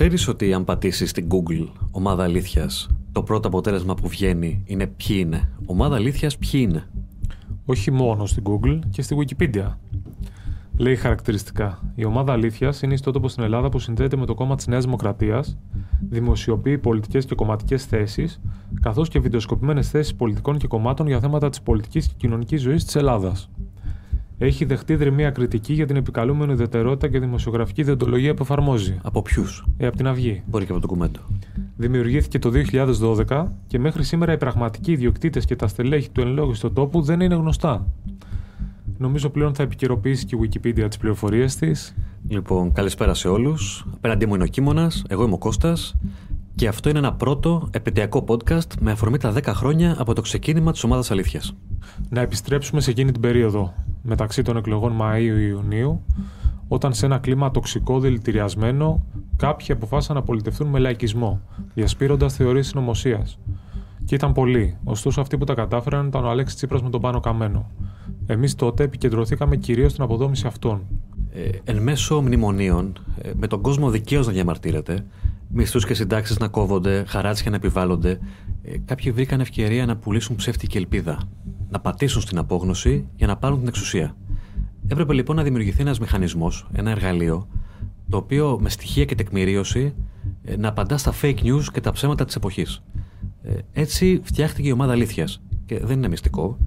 Ξέρεις 0.00 0.28
ότι 0.28 0.52
αν 0.52 0.64
πατήσεις 0.64 1.10
στην 1.10 1.26
Google 1.30 1.66
ομάδα 1.90 2.24
αλήθειας, 2.24 2.88
το 3.12 3.22
πρώτο 3.22 3.48
αποτέλεσμα 3.48 3.94
που 3.94 4.08
βγαίνει 4.08 4.62
είναι 4.64 4.86
ποιοι 4.86 5.16
είναι. 5.20 5.52
Ομάδα 5.66 5.96
αλήθειας 5.96 6.38
ποιοι 6.38 6.50
είναι; 6.52 6.88
Όχι 7.64 7.90
μόνο 7.90 8.26
στην 8.26 8.42
Google 8.46 8.78
και 8.90 9.02
στη 9.02 9.16
Wikipedia. 9.18 9.74
Λέει 10.78 10.96
χαρακτηριστικά. 10.96 11.92
Η 11.94 12.04
ομάδα 12.04 12.32
αλήθειας 12.32 12.82
είναι 12.82 12.94
ιστότοπο 12.94 13.28
στην 13.28 13.42
Ελλάδα 13.42 13.68
που 13.68 13.78
συνδέεται 13.78 14.16
με 14.16 14.26
το 14.26 14.34
κόμμα 14.34 14.56
της 14.56 14.66
Νέας 14.66 14.84
Δημοκρατίας, 14.84 15.58
δημοσιοποιεί 16.08 16.78
πολιτικές 16.78 17.24
και 17.24 17.34
κομματικές 17.34 17.84
θέσεις, 17.84 18.40
καθώς 18.80 19.08
και 19.08 19.18
βιντεοσκοπημένες 19.18 19.90
θέσεις 19.90 20.14
πολιτικών 20.14 20.58
και 20.58 20.66
κομμάτων 20.66 21.06
για 21.06 21.20
θέματα 21.20 21.48
της 21.48 21.60
πολιτικής 21.62 22.06
και 22.06 22.14
κοινωνικής 22.16 22.60
ζωής 22.60 22.84
της 22.84 22.96
Ελλάδας. 22.96 23.50
Έχει 24.42 24.64
δεχτεί 24.64 24.94
δρυμία 24.96 25.30
κριτική 25.30 25.72
για 25.72 25.86
την 25.86 25.96
επικαλούμενη 25.96 26.52
ουδετερότητα 26.52 27.08
και 27.08 27.18
δημοσιογραφική 27.18 27.82
διοντολογία 27.82 28.34
που 28.34 28.42
εφαρμόζει. 28.42 28.98
Από 29.02 29.22
ποιους; 29.22 29.66
Ε, 29.76 29.86
από 29.86 29.96
την 29.96 30.06
Αυγή. 30.06 30.42
Μπορεί 30.46 30.64
και 30.64 30.72
από 30.72 30.80
το 30.80 30.86
κουμέντο. 30.86 31.20
Δημιουργήθηκε 31.76 32.38
το 32.38 32.50
2012 32.50 33.46
και 33.66 33.78
μέχρι 33.78 34.02
σήμερα 34.02 34.32
οι 34.32 34.36
πραγματικοί 34.36 34.92
ιδιοκτήτες 34.92 35.44
και 35.44 35.56
τα 35.56 35.66
στελέχη 35.66 36.10
του 36.10 36.20
εν 36.20 36.28
λόγω 36.28 36.54
στο 36.54 36.70
τόπου 36.70 37.02
δεν 37.02 37.20
είναι 37.20 37.34
γνωστά. 37.34 37.86
Νομίζω 38.98 39.30
πλέον 39.30 39.54
θα 39.54 39.62
επικαιροποιήσει 39.62 40.24
και 40.24 40.36
η 40.36 40.38
Wikipedia 40.42 40.84
τις 40.88 40.96
πληροφορίες 40.96 41.56
της. 41.56 41.94
Λοιπόν, 42.28 42.72
καλησπέρα 42.72 43.14
σε 43.14 43.28
όλους. 43.28 43.86
Απέναντί 43.94 44.26
μου 44.26 44.34
είναι 44.34 44.44
ο 44.44 44.46
Κίμωνας, 44.46 45.04
εγώ 45.08 45.24
είμαι 45.24 45.34
ο 45.34 45.38
Κώστας. 45.38 45.96
Και 46.54 46.68
αυτό 46.68 46.88
είναι 46.88 46.98
ένα 46.98 47.12
πρώτο 47.12 47.68
επαιτειακό 47.70 48.24
podcast 48.28 48.74
με 48.80 48.90
αφορμή 48.90 49.18
τα 49.18 49.32
10 49.32 49.42
χρόνια 49.54 49.96
από 49.98 50.14
το 50.14 50.20
ξεκίνημα 50.20 50.72
της 50.72 50.84
ομάδας 50.84 51.10
Αλήθειας. 51.10 51.54
Να 52.08 52.20
επιστρέψουμε 52.20 52.80
σε 52.80 52.90
εκείνη 52.90 53.12
την 53.12 53.20
περίοδο, 53.20 53.74
μεταξύ 54.02 54.42
των 54.42 54.56
εκλογών 54.56 54.96
Μαΐου-Ιουνίου, 55.00 56.04
όταν 56.68 56.94
σε 56.94 57.06
ένα 57.06 57.18
κλίμα 57.18 57.50
τοξικό 57.50 58.00
δηλητηριασμένο 58.00 59.06
κάποιοι 59.36 59.72
αποφάσισαν 59.72 60.16
να 60.16 60.22
πολιτευτούν 60.22 60.68
με 60.68 60.78
λαϊκισμό, 60.78 61.40
διασπείροντας 61.74 62.34
θεωρίες 62.34 62.66
συνωμοσίας. 62.66 63.38
Και 64.04 64.14
ήταν 64.14 64.32
πολλοί. 64.32 64.76
Ωστόσο, 64.84 65.20
αυτοί 65.20 65.38
που 65.38 65.44
τα 65.44 65.54
κατάφεραν 65.54 66.06
ήταν 66.06 66.24
ο 66.24 66.28
Αλέξης 66.28 66.56
Τσίπρας 66.56 66.82
με 66.82 66.90
τον 66.90 67.00
Πάνο 67.00 67.20
Καμένο. 67.20 67.70
Εμείς 68.26 68.54
τότε 68.54 68.82
επικεντρωθήκαμε 68.82 69.56
κυρίως 69.56 69.90
στην 69.90 70.02
αποδόμηση 70.02 70.46
αυτών. 70.46 70.80
Ε, 71.32 71.48
εν 71.64 71.82
μέσω 71.82 72.20
μνημονίων, 72.20 72.98
ε, 73.22 73.30
με 73.36 73.46
τον 73.46 73.60
κόσμο 73.60 73.90
δικαίως 73.90 74.26
να 74.26 74.32
διαμαρτύρεται, 74.32 75.04
μισθούς 75.48 75.86
και 75.86 75.94
συντάξεις 75.94 76.38
να 76.38 76.48
κόβονται, 76.48 77.04
χαράτσια 77.06 77.50
να 77.50 77.56
επιβάλλονται, 77.56 78.18
ε, 78.62 78.78
κάποιοι 78.84 79.12
βρήκαν 79.12 79.40
ευκαιρία 79.40 79.86
να 79.86 79.96
πουλήσουν 79.96 80.36
ψεύτικη 80.36 80.76
ελπίδα. 80.76 81.18
Να 81.70 81.80
πατήσουν 81.80 82.20
στην 82.22 82.38
απόγνωση 82.38 83.06
για 83.16 83.26
να 83.26 83.36
πάρουν 83.36 83.58
την 83.58 83.68
εξουσία. 83.68 84.16
Έπρεπε 84.88 85.12
λοιπόν 85.12 85.36
να 85.36 85.42
δημιουργηθεί 85.42 85.80
ένας 85.80 85.98
μηχανισμός, 86.00 86.68
ένα 86.72 86.90
εργαλείο, 86.90 87.48
το 88.08 88.16
οποίο 88.16 88.58
με 88.60 88.68
στοιχεία 88.68 89.04
και 89.04 89.14
τεκμηρίωση 89.14 89.94
ε, 90.44 90.56
να 90.56 90.68
απαντά 90.68 90.96
στα 90.96 91.14
fake 91.22 91.38
news 91.42 91.62
και 91.72 91.80
τα 91.80 91.92
ψέματα 91.92 92.24
της 92.24 92.34
εποχής. 92.34 92.82
Ε, 93.42 93.52
έτσι 93.72 94.20
φτιάχτηκε 94.22 94.68
η 94.68 94.72
ομάδα 94.72 94.92
αλήθειας. 94.92 95.42
Και 95.66 95.78
δεν 95.78 95.96
είναι 95.96 96.08
μυστικό. 96.08 96.58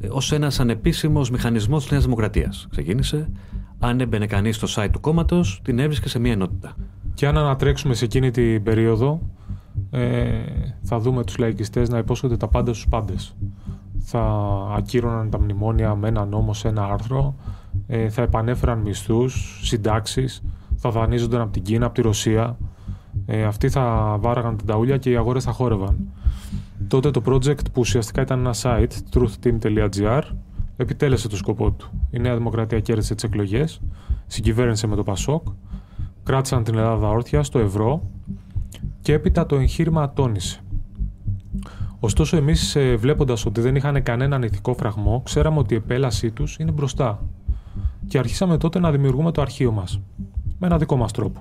Ε, 0.00 0.08
Ω 0.08 0.20
ένας 0.30 0.60
ανεπίσημος 0.60 1.30
μηχανισμός 1.30 1.82
της 1.82 1.90
Νέας 1.90 2.04
Δημοκρατίας. 2.04 2.66
Ξεκίνησε. 2.70 3.30
Αν 3.78 4.00
έμπαινε 4.00 4.26
κανείς 4.26 4.56
στο 4.56 4.66
site 4.82 4.88
του 4.92 5.00
κόμματος, 5.00 5.60
την 5.64 5.78
έβρισκε 5.78 6.08
σε 6.08 6.18
μία 6.18 6.32
ενότητα. 6.32 6.76
Και 7.14 7.26
αν 7.26 7.36
ανατρέξουμε 7.38 7.94
σε 7.94 8.04
εκείνη 8.04 8.30
την 8.30 8.62
περίοδο, 8.62 9.20
ε, 9.90 10.28
θα 10.82 10.98
δούμε 10.98 11.24
τους 11.24 11.38
λαϊκιστές 11.38 11.88
να 11.88 11.98
υπόσχονται 11.98 12.36
τα 12.36 12.48
πάντα 12.48 12.72
στους 12.72 12.88
πάντες. 12.88 13.36
Θα 14.10 14.20
ακύρωναν 14.76 15.30
τα 15.30 15.40
μνημόνια 15.40 15.94
με 15.94 16.08
ένα 16.08 16.24
νόμο 16.24 16.52
σε 16.52 16.68
ένα 16.68 16.84
άρθρο, 16.84 17.34
ε, 17.86 18.08
θα 18.08 18.22
επανέφεραν 18.22 18.78
μισθούς, 18.78 19.60
συντάξεις, 19.62 20.42
θα 20.76 20.90
δανείζονταν 20.90 21.40
από 21.40 21.52
την 21.52 21.62
Κίνα, 21.62 21.86
από 21.86 21.94
τη 21.94 22.00
Ρωσία. 22.00 22.56
Ε, 23.26 23.44
αυτοί 23.44 23.68
θα 23.68 24.16
βάραγαν 24.20 24.56
την 24.56 24.66
ταούλια 24.66 24.96
και 24.96 25.10
οι 25.10 25.16
αγορές 25.16 25.44
θα 25.44 25.52
χόρευαν. 25.52 25.98
Τότε 26.88 27.10
το 27.10 27.22
project 27.26 27.64
που 27.72 27.80
ουσιαστικά 27.80 28.22
ήταν 28.22 28.38
ένα 28.38 28.54
site, 28.62 28.92
truthteam.gr, 29.12 30.22
επιτέλεσε 30.76 31.28
το 31.28 31.36
σκοπό 31.36 31.70
του. 31.70 31.90
Η 32.10 32.18
Νέα 32.18 32.36
Δημοκρατία 32.36 32.80
κέρδισε 32.80 33.14
τις 33.14 33.24
εκλογές, 33.24 33.80
συγκυβέρνησε 34.26 34.86
με 34.86 34.96
το 34.96 35.02
Πασόκ, 35.02 35.46
κράτησαν 36.22 36.64
την 36.64 36.78
Ελλάδα 36.78 37.08
όρθια 37.08 37.42
στο 37.42 37.58
ευρώ 37.58 38.02
και 39.00 39.12
έπειτα 39.12 39.46
το 39.46 39.56
εγχείρημα 39.56 40.02
ατόνισε. 40.02 40.62
Ωστόσο, 42.00 42.36
εμείς 42.36 42.76
βλέποντας 42.96 43.46
ότι 43.46 43.60
δεν 43.60 43.74
είχαν 43.74 44.02
κανέναν 44.02 44.42
ηθικό 44.42 44.74
φραγμό, 44.74 45.22
ξέραμε 45.24 45.58
ότι 45.58 45.74
η 45.74 45.76
επέλασή 45.76 46.30
τους 46.30 46.56
είναι 46.58 46.70
μπροστά. 46.70 47.22
Και 48.08 48.18
αρχίσαμε 48.18 48.56
τότε 48.56 48.78
να 48.78 48.90
δημιουργούμε 48.90 49.32
το 49.32 49.40
αρχείο 49.40 49.72
μας. 49.72 50.00
Με 50.58 50.66
ένα 50.66 50.78
δικό 50.78 50.96
μας 50.96 51.12
τρόπο. 51.12 51.40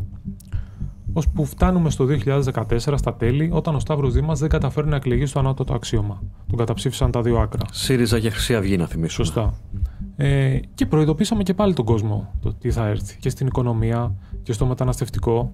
Ώσπου 1.13 1.45
φτάνουμε 1.45 1.89
στο 1.89 2.05
2014 2.05 2.97
στα 2.97 3.13
τέλη, 3.13 3.49
όταν 3.53 3.75
ο 3.75 3.79
Σταύρος 3.79 4.13
Δήμας 4.13 4.39
δεν 4.39 4.49
καταφέρει 4.49 4.87
να 4.87 4.95
εκλεγεί 4.95 5.25
στο 5.25 5.39
ανώτατο 5.39 5.73
αξίωμα. 5.73 6.21
Τον 6.47 6.57
καταψήφισαν 6.57 7.11
τα 7.11 7.21
δύο 7.21 7.37
άκρα. 7.37 7.65
ΣΥΡΙΖΑ 7.71 8.19
και 8.19 8.29
Χρυσή 8.29 8.55
Αυγή, 8.55 8.77
να 8.77 8.85
θυμίσουμε. 8.85 9.25
Σωστά. 9.25 9.53
Ε, 10.15 10.59
και 10.75 10.85
προειδοποίησαμε 10.85 11.43
και 11.43 11.53
πάλι 11.53 11.73
τον 11.73 11.85
κόσμο 11.85 12.33
το 12.41 12.53
τι 12.53 12.71
θα 12.71 12.87
έρθει 12.87 13.17
και 13.19 13.29
στην 13.29 13.47
οικονομία 13.47 14.15
και 14.43 14.53
στο 14.53 14.65
μεταναστευτικό. 14.65 15.53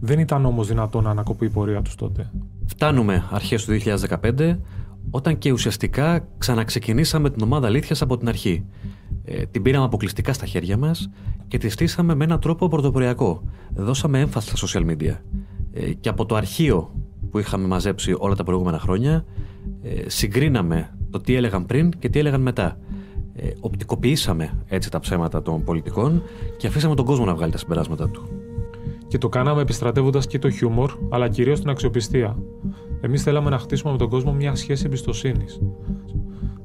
Δεν 0.00 0.18
ήταν 0.18 0.46
όμως 0.46 0.66
δυνατόν 0.66 1.04
να 1.04 1.10
ανακοπεί 1.10 1.44
η 1.44 1.50
πορεία 1.50 1.82
τους 1.82 1.94
τότε. 1.94 2.30
Φτάνουμε 2.66 3.24
αρχές 3.30 3.64
του 3.64 3.78
2015, 4.36 4.58
όταν 5.10 5.38
και 5.38 5.52
ουσιαστικά 5.52 6.28
ξαναξεκινήσαμε 6.38 7.30
την 7.30 7.42
ομάδα 7.42 7.66
αλήθειας 7.66 8.02
από 8.02 8.16
την 8.16 8.28
αρχή. 8.28 8.64
Ε, 9.24 9.46
την 9.46 9.62
πήραμε 9.62 9.84
αποκλειστικά 9.84 10.32
στα 10.32 10.46
χέρια 10.46 10.76
μας 10.76 11.10
και 11.48 11.58
τη 11.58 11.68
στήσαμε 11.68 12.14
με 12.14 12.24
έναν 12.24 12.40
τρόπο 12.40 12.68
πρωτοποριακό. 12.68 13.42
Δώσαμε 13.74 14.20
έμφαση 14.20 14.56
στα 14.56 14.66
social 14.66 14.90
media. 14.90 15.14
Ε, 15.72 15.92
και 15.92 16.08
από 16.08 16.26
το 16.26 16.34
αρχείο 16.34 16.90
που 17.30 17.38
είχαμε 17.38 17.66
μαζέψει 17.66 18.14
όλα 18.18 18.34
τα 18.34 18.44
προηγούμενα 18.44 18.78
χρόνια, 18.78 19.24
ε, 19.82 20.08
συγκρίναμε 20.08 20.96
το 21.10 21.20
τι 21.20 21.34
έλεγαν 21.34 21.66
πριν 21.66 21.90
και 21.90 22.08
τι 22.08 22.18
έλεγαν 22.18 22.40
μετά. 22.42 22.78
Ε, 23.34 23.48
οπτικοποιήσαμε 23.60 24.64
έτσι 24.66 24.90
τα 24.90 25.00
ψέματα 25.00 25.42
των 25.42 25.64
πολιτικών 25.64 26.22
και 26.56 26.66
αφήσαμε 26.66 26.94
τον 26.94 27.04
κόσμο 27.04 27.24
να 27.24 27.34
βγάλει 27.34 27.52
τα 27.52 27.58
συμπεράσματα 27.58 28.08
του. 28.08 28.28
Και 29.08 29.18
το 29.18 29.28
κάναμε 29.28 29.60
επιστρατεύοντας 29.60 30.26
και 30.26 30.38
το 30.38 30.50
χιούμορ, 30.50 30.92
αλλά 31.10 31.28
κυρίως 31.28 31.60
την 31.60 31.70
αξιοπιστία. 31.70 32.36
Εμείς 33.00 33.22
θέλαμε 33.22 33.50
να 33.50 33.58
χτίσουμε 33.58 33.92
με 33.92 33.98
τον 33.98 34.08
κόσμο 34.08 34.32
μια 34.32 34.54
σχέση 34.54 34.82
εμπιστοσύνης. 34.86 35.60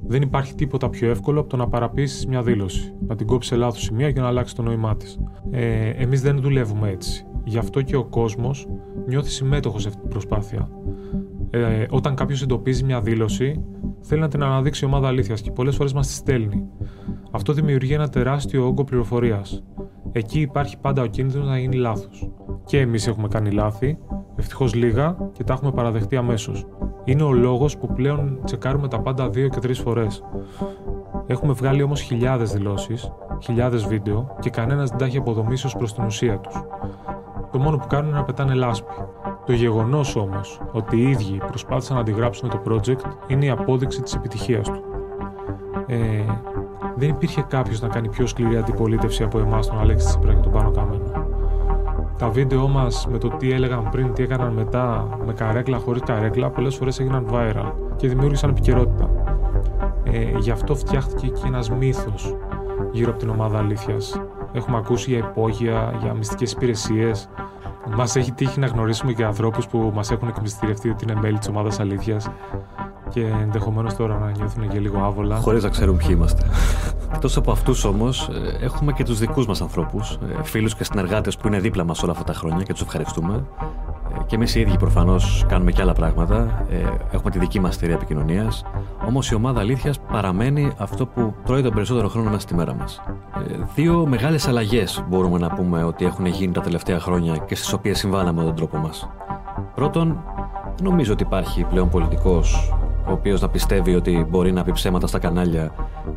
Δεν 0.07 0.21
υπάρχει 0.21 0.55
τίποτα 0.55 0.89
πιο 0.89 1.09
εύκολο 1.09 1.39
από 1.39 1.49
το 1.49 1.57
να 1.57 1.67
παραπείσει 1.67 2.27
μια 2.27 2.41
δήλωση, 2.43 2.93
να 3.07 3.15
την 3.15 3.27
κόψεις 3.27 3.51
σε 3.51 3.57
λάθος 3.57 3.81
σημεία 3.81 4.11
και 4.11 4.19
να 4.19 4.27
αλλάξει 4.27 4.55
το 4.55 4.61
νόημά 4.61 4.95
της. 4.95 5.19
Ε, 5.51 5.89
Εμείς 5.89 6.21
δεν 6.21 6.39
δουλεύουμε 6.41 6.89
έτσι. 6.89 7.25
Γι' 7.43 7.57
αυτό 7.57 7.81
και 7.81 7.95
ο 7.95 8.05
κόσμος 8.05 8.67
νιώθει 9.07 9.29
συμμέτοχος 9.29 9.81
σε 9.81 9.87
αυτή 9.87 10.01
την 10.01 10.09
προσπάθεια. 10.09 10.69
Ε, 11.49 11.85
όταν 11.89 12.15
κάποιος 12.15 12.41
εντοπίζει 12.41 12.83
μια 12.83 13.01
δήλωση, 13.01 13.63
θέλει 14.01 14.21
να 14.21 14.27
την 14.27 14.43
αναδείξει 14.43 14.85
η 14.85 14.87
ομάδα 14.87 15.07
αλήθειας 15.07 15.41
και 15.41 15.51
πολλές 15.51 15.75
φορές 15.75 15.93
μας 15.93 16.07
τη 16.07 16.13
στέλνει. 16.13 16.63
Αυτό 17.31 17.53
δημιουργεί 17.53 17.93
ένα 17.93 18.09
τεράστιο 18.09 18.67
όγκο 18.67 18.83
πληροφορίας. 18.83 19.63
Εκεί 20.11 20.39
υπάρχει 20.39 20.77
πάντα 20.77 21.01
ο 21.01 21.05
κίνδυνος 21.05 21.47
να 21.47 21.57
γίνει 21.57 21.75
λάθος. 21.75 22.31
Και 22.65 22.79
εμείς 22.79 23.07
έχουμε 23.07 23.27
κάνει 23.27 23.51
λάθη, 23.51 23.97
ευτυχώς 24.35 24.73
λίγα 24.73 25.15
και 25.31 25.43
τα 25.43 25.53
έχουμε 25.53 25.71
παραδεχτεί 25.71 26.15
αμέσως. 26.15 26.67
Είναι 27.03 27.23
ο 27.23 27.31
λόγος 27.31 27.77
που 27.77 27.93
πλέον 27.93 28.39
τσεκάρουμε 28.43 28.87
τα 28.87 28.99
πάντα 29.01 29.29
δύο 29.29 29.47
και 29.47 29.59
τρεις 29.59 29.79
φορές. 29.79 30.23
Έχουμε 31.27 31.53
βγάλει 31.53 31.83
όμως 31.83 32.01
χιλιάδες 32.01 32.51
δηλώσεις, 32.51 33.11
χιλιάδες 33.41 33.85
βίντεο 33.85 34.35
και 34.39 34.49
κανένας 34.49 34.89
δεν 34.89 34.97
τα 34.97 35.05
έχει 35.05 35.17
αποδομήσει 35.17 35.65
ως 35.65 35.75
προς 35.75 35.93
την 35.93 36.03
ουσία 36.03 36.39
τους. 36.39 36.63
Το 37.51 37.59
μόνο 37.59 37.77
που 37.77 37.87
κάνουν 37.87 38.09
είναι 38.09 38.17
να 38.17 38.23
πετάνε 38.23 38.53
λάσπη. 38.53 38.93
Το 39.45 39.53
γεγονός 39.53 40.15
όμως 40.15 40.61
ότι 40.71 40.97
οι 40.97 41.09
ίδιοι 41.09 41.41
προσπάθησαν 41.47 41.95
να 41.95 42.01
αντιγράψουν 42.01 42.49
το 42.49 42.61
project 42.67 43.01
είναι 43.27 43.45
η 43.45 43.49
απόδειξη 43.49 44.01
της 44.01 44.15
επιτυχίας 44.15 44.67
του. 44.67 44.83
Ε, 45.87 45.97
δεν 47.01 47.09
υπήρχε 47.09 47.41
κάποιος 47.41 47.81
να 47.81 47.87
κάνει 47.87 48.09
πιο 48.09 48.27
σκληρή 48.27 48.57
αντιπολίτευση 48.57 49.23
από 49.23 49.39
εμάς 49.39 49.67
τον 49.67 49.79
Αλέξη 49.79 50.07
Τσίπρα 50.07 50.33
και 50.33 50.39
τον 50.39 50.51
Πάνο 50.51 50.71
Καμένο. 50.71 51.03
Τα 52.17 52.29
βίντεο 52.29 52.67
μας 52.67 53.07
με 53.11 53.17
το 53.17 53.27
τι 53.27 53.51
έλεγαν 53.51 53.89
πριν, 53.89 54.13
τι 54.13 54.23
έκαναν 54.23 54.53
μετά, 54.53 55.17
με 55.25 55.33
καρέκλα, 55.33 55.77
χωρίς 55.77 56.01
καρέκλα, 56.01 56.49
πολλές 56.49 56.75
φορές 56.75 56.99
έγιναν 56.99 57.27
viral 57.31 57.71
και 57.95 58.07
δημιούργησαν 58.07 58.49
επικαιρότητα. 58.49 59.09
Ε, 60.03 60.37
γι' 60.37 60.51
αυτό 60.51 60.75
φτιάχτηκε 60.75 61.27
και 61.27 61.41
ένας 61.45 61.69
μύθος 61.69 62.35
γύρω 62.91 63.09
από 63.09 63.19
την 63.19 63.29
ομάδα 63.29 63.57
αλήθειας. 63.57 64.21
Έχουμε 64.53 64.77
ακούσει 64.77 65.09
για 65.09 65.19
υπόγεια, 65.19 65.93
για 66.01 66.13
μυστικές 66.13 66.51
υπηρεσίες. 66.51 67.29
Μας 67.95 68.15
έχει 68.15 68.31
τύχει 68.31 68.59
να 68.59 68.67
γνωρίσουμε 68.67 69.13
και 69.13 69.23
ανθρώπους 69.23 69.67
που 69.67 69.91
μας 69.95 70.11
έχουν 70.11 70.27
εκμυστηρευτεί 70.27 70.89
ότι 70.89 71.03
είναι 71.03 71.19
μέλη 71.21 71.37
της 71.37 71.47
ομάδας 71.47 71.79
αλήθειας 71.79 72.29
και 73.13 73.25
ενδεχομένως 73.41 73.95
τώρα 73.95 74.17
να 74.17 74.31
νιώθουν 74.31 74.69
και 74.69 74.79
λίγο 74.79 75.03
άβολα. 75.03 75.35
Χωρίς 75.35 75.63
να 75.63 75.69
ξέρουν 75.69 75.97
ποιοι 75.97 76.09
είμαστε. 76.11 76.45
Εκτός 77.13 77.37
από 77.37 77.51
αυτούς 77.51 77.83
όμως, 77.83 78.29
έχουμε 78.61 78.91
και 78.91 79.03
τους 79.03 79.19
δικούς 79.19 79.47
μας 79.47 79.61
ανθρώπους, 79.61 80.17
φίλους 80.43 80.75
και 80.75 80.83
συνεργάτες 80.83 81.37
που 81.37 81.47
είναι 81.47 81.59
δίπλα 81.59 81.83
μας 81.83 82.03
όλα 82.03 82.11
αυτά 82.11 82.23
τα 82.23 82.33
χρόνια 82.33 82.63
και 82.63 82.73
τους 82.73 82.81
ευχαριστούμε. 82.81 83.43
Ε, 84.19 84.23
και 84.25 84.35
εμείς 84.35 84.55
οι 84.55 84.59
ίδιοι 84.59 84.77
προφανώς 84.77 85.45
κάνουμε 85.47 85.71
και 85.71 85.81
άλλα 85.81 85.93
πράγματα. 85.93 86.65
Ε, 86.69 86.75
έχουμε 87.11 87.31
τη 87.31 87.39
δική 87.39 87.59
μας 87.59 87.75
εταιρεία 87.75 87.95
επικοινωνίας. 87.95 88.65
Όμως 89.07 89.31
η 89.31 89.35
ομάδα 89.35 89.59
αλήθειας 89.59 89.99
παραμένει 89.99 90.71
αυτό 90.77 91.05
που 91.05 91.33
τρώει 91.45 91.61
τον 91.61 91.73
περισσότερο 91.73 92.07
χρόνο 92.07 92.29
μέσα 92.29 92.41
στη 92.41 92.55
μέρα 92.55 92.73
μας. 92.73 93.01
Ε, 93.49 93.55
δύο 93.75 94.05
μεγάλες 94.07 94.47
αλλαγές 94.47 95.03
μπορούμε 95.09 95.37
να 95.37 95.49
πούμε 95.49 95.83
ότι 95.83 96.05
έχουν 96.05 96.25
γίνει 96.25 96.53
τα 96.53 96.61
τελευταία 96.61 96.99
χρόνια 96.99 97.37
και 97.37 97.55
στις 97.55 97.73
οποίες 97.73 97.97
συμβάλαμε 97.97 98.39
με 98.39 98.45
τον 98.45 98.55
τρόπο 98.55 98.77
μας. 98.77 99.09
Πρώτον, 99.75 100.23
νομίζω 100.81 101.13
ότι 101.13 101.23
υπάρχει 101.23 101.63
πλέον 101.63 101.89
πολιτικός 101.89 102.73
ο 103.07 103.11
οποίος 103.11 103.41
να 103.41 103.49
πιστεύει 103.49 103.95
ότι 103.95 104.25
μπορεί 104.29 104.51
να 104.51 104.63
πει 104.63 104.71
ψέματα 104.71 105.07
στα 105.07 105.19
κανάλια 105.19 105.71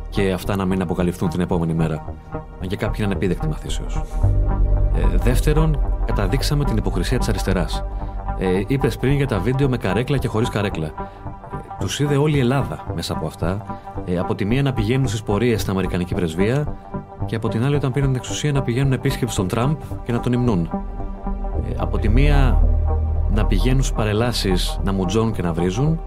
και 0.09 0.31
αυτά 0.31 0.55
να 0.55 0.65
μην 0.65 0.81
αποκαλυφθούν 0.81 1.29
την 1.29 1.41
επόμενη 1.41 1.73
μέρα. 1.73 2.05
Αν 2.61 2.67
και 2.67 2.75
κάποιοι 2.75 3.01
είναι 3.03 3.13
επίδεκτοι 3.13 3.47
μαθήσεως. 3.47 4.03
Ε, 4.95 5.17
δεύτερον, 5.17 5.79
καταδείξαμε 6.05 6.65
την 6.65 6.77
υποκρισία 6.77 7.19
της 7.19 7.29
αριστεράς. 7.29 7.83
Ε, 8.37 8.61
Είπες 8.67 8.97
πριν 8.97 9.13
για 9.13 9.27
τα 9.27 9.39
βίντεο 9.39 9.69
με 9.69 9.77
καρέκλα 9.77 10.17
και 10.17 10.27
χωρίς 10.27 10.49
καρέκλα. 10.49 10.85
Ε, 10.85 10.91
Τους 11.79 11.99
είδε 11.99 12.15
όλη 12.15 12.37
η 12.37 12.39
Ελλάδα 12.39 12.85
μέσα 12.95 13.13
από 13.13 13.25
αυτά. 13.25 13.79
Ε, 14.05 14.17
από 14.17 14.35
τη 14.35 14.45
μία 14.45 14.61
να 14.61 14.73
πηγαίνουν 14.73 15.07
στις 15.07 15.23
πορείες 15.23 15.59
στην 15.59 15.71
Αμερικανική 15.71 16.15
πρεσβεία 16.15 16.75
και 17.25 17.35
από 17.35 17.49
την 17.49 17.63
άλλη, 17.65 17.75
όταν 17.75 17.91
πήραν 17.91 18.07
την 18.07 18.17
εξουσία, 18.17 18.51
να 18.51 18.61
πηγαίνουν 18.61 18.93
επίσκεψη 18.93 19.33
στον 19.33 19.47
Τραμπ 19.47 19.75
και 20.03 20.11
να 20.11 20.19
τον 20.19 20.33
υμνούν. 20.33 20.69
Ε, 21.69 21.73
από 21.77 21.97
τη 21.97 22.09
μία 22.09 22.61
να 23.33 23.45
πηγαίνουν 23.45 23.83
στις 23.83 23.95
παρελάσεις 23.95 24.79
να 24.83 24.91
μουτζώνουν 24.91 25.33
και 25.33 25.41
να 25.41 25.53
βρίζουν 25.53 25.99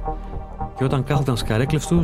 και 0.79 0.85
όταν 0.85 1.05
κάθονταν 1.05 1.37
στι 1.37 1.47
καρέκλε 1.47 1.79
του, 1.89 2.03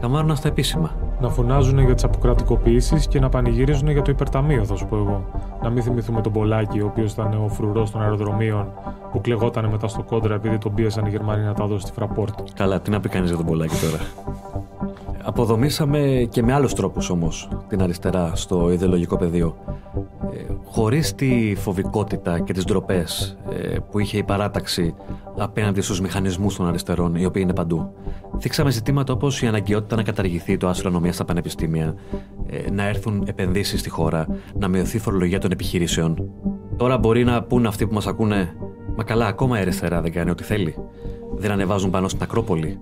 καμάρωναν 0.00 0.36
στα 0.36 0.48
επίσημα. 0.48 0.90
Να 1.20 1.28
φωνάζουν 1.28 1.78
για 1.78 1.94
τις 1.94 2.04
αποκρατικοποιήσεις 2.04 3.06
και 3.06 3.20
να 3.20 3.28
πανηγυρίζουν 3.28 3.88
για 3.88 4.02
το 4.02 4.10
υπερταμείο, 4.10 4.64
θα 4.64 4.76
σου 4.76 4.86
πω 4.86 4.96
εγώ. 4.96 5.24
Να 5.62 5.70
μην 5.70 5.82
θυμηθούμε 5.82 6.20
τον 6.20 6.32
Πολάκη, 6.32 6.80
ο 6.80 6.86
οποίος 6.86 7.12
ήταν 7.12 7.44
ο 7.44 7.48
φρουρός 7.48 7.90
των 7.90 8.02
αεροδρομίων 8.02 8.66
που 9.12 9.20
κλεγόταν 9.20 9.64
μετά 9.64 9.88
στο 9.88 10.02
κόντρα 10.02 10.34
επειδή 10.34 10.58
τον 10.58 10.74
πίεσαν 10.74 11.06
οι 11.06 11.10
Γερμανοί 11.10 11.44
να 11.44 11.54
τα 11.54 11.66
δώσει 11.66 11.82
στη 11.82 11.92
Φραπόρτ. 11.92 12.38
Καλά, 12.54 12.80
τι 12.80 12.90
να 12.90 13.00
πει 13.00 13.08
κανείς 13.08 13.28
για 13.28 13.38
τον 13.38 13.46
Πολάκη 13.46 13.74
τώρα. 13.76 14.02
Αποδομήσαμε 15.24 16.28
και 16.30 16.42
με 16.42 16.52
άλλους 16.52 16.74
τρόπους 16.74 17.10
όμως 17.10 17.48
την 17.68 17.82
αριστερά 17.82 18.32
στο 18.34 18.70
ιδεολογικό 18.70 19.16
πεδίο. 19.16 19.56
Ε, 20.32 20.52
χωρίς 20.64 21.14
τη 21.14 21.54
φοβικότητα 21.56 22.40
και 22.40 22.52
τις 22.52 22.64
ντροπές 22.64 23.36
ε, 23.41 23.41
που 23.80 23.98
είχε 23.98 24.18
η 24.18 24.22
παράταξη 24.22 24.94
απέναντι 25.36 25.80
στους 25.80 26.00
μηχανισμούς 26.00 26.56
των 26.56 26.66
αριστερών, 26.66 27.14
οι 27.14 27.24
οποίοι 27.24 27.42
είναι 27.44 27.54
παντού. 27.54 27.92
Θίξαμε 28.40 28.70
ζητήματα 28.70 29.12
όπως 29.12 29.42
η 29.42 29.46
αναγκαιότητα 29.46 29.96
να 29.96 30.02
καταργηθεί 30.02 30.56
το 30.56 30.68
άσυλο 30.68 30.90
νομίας 30.90 31.14
στα 31.14 31.24
πανεπιστήμια, 31.24 31.94
ε, 32.46 32.70
να 32.70 32.88
έρθουν 32.88 33.24
επενδύσεις 33.26 33.80
στη 33.80 33.90
χώρα, 33.90 34.26
να 34.58 34.68
μειωθεί 34.68 34.96
η 34.96 35.00
φορολογία 35.00 35.38
των 35.38 35.50
επιχειρήσεων. 35.50 36.30
Τώρα 36.76 36.98
μπορεί 36.98 37.24
να 37.24 37.42
πούν 37.42 37.66
αυτοί 37.66 37.86
που 37.86 37.94
μας 37.94 38.06
ακούνε 38.06 38.54
Μα 38.96 39.04
καλά, 39.04 39.26
ακόμα 39.26 39.58
η 39.58 39.60
αριστερά 39.60 40.00
δεν 40.00 40.12
κάνει 40.12 40.30
ό,τι 40.30 40.42
θέλει. 40.42 40.74
Δεν 41.36 41.50
ανεβάζουν 41.50 41.90
πάνω 41.90 42.08
στην 42.08 42.22
Ακρόπολη. 42.22 42.78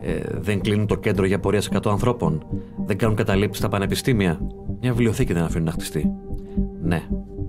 Ε, 0.00 0.20
δεν 0.30 0.60
κλείνουν 0.60 0.86
το 0.86 0.94
κέντρο 0.94 1.26
για 1.26 1.40
πορεία 1.40 1.62
100 1.72 1.90
ανθρώπων. 1.90 2.46
Δεν 2.86 2.96
κάνουν 2.98 3.16
καταλήψεις 3.16 3.58
στα 3.58 3.68
πανεπιστήμια. 3.68 4.40
Μια 4.80 4.90
βιβλιοθήκη 4.90 5.32
δεν 5.32 5.42
αφήνουν 5.42 5.66
να 5.66 5.72
χτιστεί. 5.72 6.12
Ναι, 6.82 7.02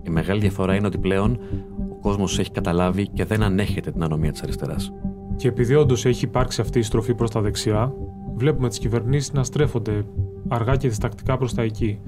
η 0.03 0.09
μεγάλη 0.09 0.39
διαφορά 0.39 0.75
είναι 0.75 0.88
ότι 0.88 0.97
πλέον 0.97 1.39
ο 1.73 1.73
κόσμος 2.04 2.40
έχει 2.40 2.52
καταλάβει 2.52 3.08
και 3.08 3.26
δεν 3.26 3.44
ανέχεται 3.44 3.92
την 3.92 4.04
ανομία 4.04 4.32
της 4.32 4.42
αριστεράς. 4.42 4.94
Και 5.36 5.48
επειδή 5.48 5.76
όντως 5.76 6.06
έχει 6.06 6.26
υπάρξει 6.26 6.62
αυτή 6.62 6.80
η 6.80 6.82
στροφή 6.82 7.14
προς 7.14 7.32
τα 7.32 7.42
δεξιά, 7.42 7.94
βλέπουμε 8.36 8.70
τις 8.70 8.80
κυβερνήσεις 8.80 9.32
να 9.32 9.44
στρέφονται 9.44 10.06
αργά 10.48 10.76
και 10.76 10.88
διστακτικά 10.88 11.38
προς 11.38 11.54
τα 11.54 11.62
εκεί. 11.62 12.00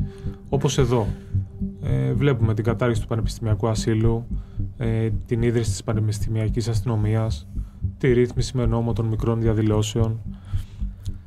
Όπως 0.49 0.77
εδώ. 0.77 1.07
Ε, 1.83 2.13
βλέπουμε 2.13 2.53
την 2.53 2.63
κατάργηση 2.63 3.01
του 3.01 3.07
πανεπιστημιακού 3.07 3.67
ασύλου, 3.67 4.25
ε, 4.77 5.09
την 5.25 5.41
ίδρυση 5.41 5.69
της 5.69 5.83
πανεπιστημιακής 5.83 6.67
αστυνομίας, 6.67 7.47
τη 7.97 8.13
ρύθμιση 8.13 8.57
με 8.57 8.65
νόμο 8.65 8.93
των 8.93 9.05
μικρών 9.05 9.41
διαδηλώσεων. 9.41 10.21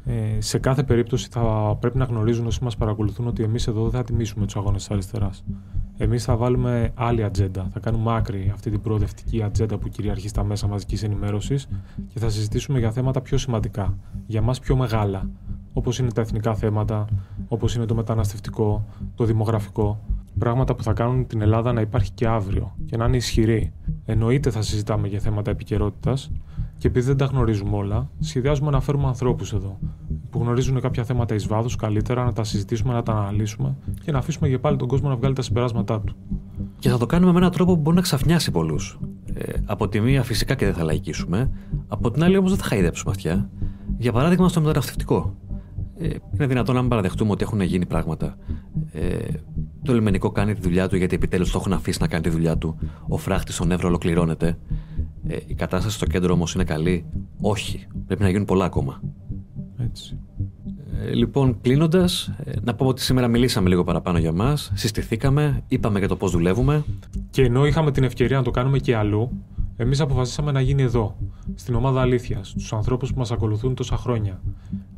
Ε, 0.05 0.41
σε 0.41 0.59
κάθε 0.59 0.83
περίπτωση 0.83 1.29
θα 1.31 1.77
πρέπει 1.81 1.99
να 1.99 2.05
γνωρίζουν 2.05 2.47
όσοι 2.47 2.65
μας 2.65 2.77
παρακολουθούν 2.77 3.27
ότι 3.27 3.43
εμείς 3.43 3.67
εδώ 3.67 3.83
δεν 3.83 3.91
θα 3.91 4.05
τιμήσουμε 4.05 4.45
τους 4.45 4.57
αγώνες 4.57 4.81
της 4.81 4.91
αριστεράς. 4.91 5.45
Εμείς 6.01 6.25
θα 6.25 6.37
βάλουμε 6.37 6.91
άλλη 6.95 7.25
ατζέντα, 7.25 7.69
θα 7.73 7.81
κάνουμε 7.81 8.17
άκρη 8.17 8.51
αυτή 8.53 8.71
την 8.71 8.81
προοδευτική 8.81 9.43
ατζέντα 9.43 9.79
που 9.79 9.89
κυριαρχεί 9.89 10.29
στα 10.29 10.45
μέσα 10.45 10.67
μαζικής 10.67 11.03
ενημέρωσης 11.03 11.69
και 12.13 12.19
θα 12.19 12.29
συζητήσουμε 12.29 12.79
για 12.79 12.91
θέματα 12.91 13.21
πιο 13.21 13.39
σημαντικά, 13.39 13.99
για 14.27 14.43
μας 14.43 14.61
πιο 14.61 14.77
μεγάλα, 14.77 15.31
όπως 15.73 15.99
είναι 15.99 16.13
τα 16.13 16.21
εθνικά 16.21 16.55
θέματα, 16.55 17.05
όπως 17.49 17.75
είναι 17.75 17.87
το 17.87 17.95
μεταναστευτικό, 17.95 18.85
το 19.15 19.25
δημογραφικό, 19.25 20.01
Πράγματα 20.39 20.75
που 20.75 20.83
θα 20.83 20.93
κάνουν 20.93 21.27
την 21.27 21.41
Ελλάδα 21.41 21.73
να 21.73 21.81
υπάρχει 21.81 22.11
και 22.13 22.27
αύριο 22.27 22.75
και 22.85 22.97
να 22.97 23.05
είναι 23.05 23.17
ισχυρή. 23.17 23.73
Εννοείται 24.05 24.51
θα 24.51 24.63
συζητάμε 24.63 25.09
για 25.09 25.19
θέματα 25.19 25.51
επικαιρότητας 25.51 26.31
και 26.79 26.87
επειδή 26.87 27.07
δεν 27.07 27.17
τα 27.17 27.25
γνωρίζουμε 27.25 27.77
όλα, 27.77 28.11
σχεδιάζουμε 28.19 28.71
να 28.71 28.81
φέρουμε 28.81 29.07
ανθρώπους 29.07 29.53
εδώ 29.53 29.79
που 30.31 30.39
γνωρίζουν 30.39 30.81
κάποια 30.81 31.05
θέματα 31.05 31.35
εις 31.35 31.47
βάθος 31.47 31.77
καλύτερα, 31.77 32.25
να 32.25 32.33
τα 32.33 32.45
συζητήσουμε, 32.45 32.93
να 32.93 33.03
τα 33.03 33.13
αναλύσουμε 33.13 33.77
και 34.03 34.13
να 34.13 34.19
αφήσουμε 34.19 34.49
για 34.49 34.61
πάλι 34.61 34.77
τον 34.77 34.89
κόσμο 34.89 35.09
να 35.09 35.17
βγάλει 35.17 35.35
τα 35.35 35.43
συμπεράσματά 35.43 36.01
του. 36.01 36.17
Και 36.79 36.89
θα 36.89 36.99
το 36.99 37.07
κάνουμε 37.07 37.33
με 37.33 37.39
έναν 37.39 37.51
τρόπο 37.51 37.75
που 37.75 37.81
μπορεί 37.81 37.97
να 37.97 38.03
ξαφνιάσει 38.03 38.51
πολλούς. 38.51 38.99
Ε, 39.35 39.53
από 39.67 39.89
τη 39.89 40.01
μία 40.01 40.23
φυσικά 40.23 40.55
και 40.55 40.65
δεν 40.65 40.75
θα 40.75 40.85
λαϊκίσουμε, 40.85 41.51
από 41.89 42.11
την 42.11 42.23
άλλη 42.23 42.37
όμως 42.37 42.51
δεν 42.51 42.61
θα 42.61 42.67
χαϊδέψουμε 42.67 43.11
αυτιά. 43.11 43.51
Για 43.99 44.13
παράδειγμα 44.13 44.49
στο 44.49 44.61
μεταναστευτικό. 44.61 45.37
Ε, 45.99 46.09
είναι 46.35 46.47
δυνατόν 46.47 46.75
να 46.75 46.81
μην 46.81 46.91
παραδεχτούμε 46.91 47.31
ότι 47.31 47.43
έχουν 47.43 47.61
γίνει 47.61 47.87
πράγματα. 47.87 48.37
Ε, 48.93 49.17
το 49.83 49.95
λιμενικό 49.95 50.31
κάνει 50.31 50.55
τη 50.55 50.61
δουλειά 50.61 50.89
του 50.89 50.97
γιατί 50.97 51.15
επιτέλους 51.15 51.51
το 51.51 51.59
έχουν 51.59 51.73
αφήσει 51.73 51.99
να 52.01 52.09
κάνει 52.09 52.23
τη 52.23 52.31
δουλειά 52.31 52.59
του. 52.59 52.79
Ο 53.09 53.17
φράχτης 53.17 53.55
στον 53.55 53.71
Εύρο 53.71 53.89
ολοκληρώνεται. 53.89 54.59
Ε, 55.27 55.37
η 55.47 55.55
κατάσταση 55.55 55.95
στο 55.95 56.07
κέντρο 56.07 56.33
όμως 56.33 56.55
είναι 56.55 56.65
καλή; 56.65 57.05
Όχι. 57.41 57.87
Πρέπει 58.07 58.23
να 58.23 58.29
γίνουν 58.29 58.45
πολλά 58.45 58.65
ακόμα. 58.65 59.01
Έτσι. 59.79 60.19
Ε, 61.01 61.15
λοιπόν, 61.15 61.61
κλείνοντας, 61.61 62.33
ε, 62.45 62.53
να 62.63 62.75
πούμε 62.75 62.89
ότι 62.89 63.01
σήμερα 63.01 63.29
μιλήσαμε 63.29 63.69
λίγο 63.69 63.85
παραπάνω 63.85 64.19
για 64.19 64.33
μας. 64.33 64.73
Συστηθήκαμε, 64.75 65.63
είπαμε 65.69 65.99
για 65.99 66.09
το 66.09 66.17
πώς 66.17 66.31
δουλεύουμε. 66.31 66.85
Και 67.31 67.43
ενώ 67.43 67.67
είχαμε 67.67 67.91
την 67.91 68.05
ευκαιρία 68.05 68.37
να 68.37 68.43
το 68.43 68.51
κάνουμε 68.51 68.79
και 68.79 68.97
αλλού, 68.97 69.31
εμείς 69.77 70.01
αποφασίσαμε 70.01 70.53
να 70.53 70.61
γίνει 70.61 70.83
εδώ, 70.83 71.17
στην 71.55 71.75
ομάδα 71.75 72.01
Αλήθειας, 72.01 72.55
στου 72.59 72.77
ανθρώπους 72.77 73.13
που 73.13 73.19
μας 73.19 73.31
ακολουθούν 73.31 73.75
τόσα 73.75 73.97
χρόνια. 73.97 74.41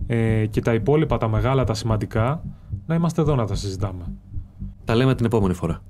Ε, 0.06 0.46
και 0.46 0.60
τα 0.60 0.74
υπόλοιπα, 0.74 1.16
τα 1.16 1.28
μεγάλα, 1.28 1.64
τα 1.64 1.74
σημαντικά, 1.74 2.42
να 2.86 2.94
είμαστε 2.94 3.20
εδώ 3.20 3.34
να 3.34 3.46
τα 3.46 3.54
συζητάμε. 3.54 4.04
Τα 4.84 4.94
λέμε 4.94 5.14
την 5.14 5.26
επόμενη 5.26 5.54
φορά. 5.54 5.82